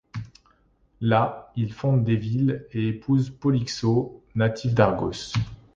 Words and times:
Là, 0.99 1.51
il 1.55 1.71
fonde 1.73 2.03
des 2.03 2.15
villes 2.15 2.65
et 2.71 2.87
épouse 2.87 3.29
Polyxo, 3.29 4.23
native 4.33 4.73
d'Argos. 4.73 5.33